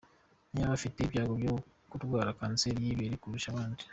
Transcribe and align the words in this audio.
Niba 0.51 0.73
bafite 0.73 0.97
ibyago 1.01 1.33
byo 1.41 1.53
kurwara 1.89 2.37
kanseri 2.39 2.79
y’ 2.85 2.91
ibere 2.93 3.15
kurusha 3.21 3.49
abandi?. 3.51 3.83